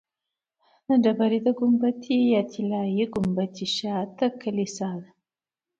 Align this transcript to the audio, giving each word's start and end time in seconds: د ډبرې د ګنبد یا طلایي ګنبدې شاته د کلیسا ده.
د 0.87 0.89
ډبرې 1.03 1.39
د 1.43 1.47
ګنبد 1.59 2.01
یا 2.33 2.41
طلایي 2.53 3.05
ګنبدې 3.13 3.67
شاته 3.77 4.25
د 4.31 4.35
کلیسا 4.41 4.89
ده. 5.01 5.09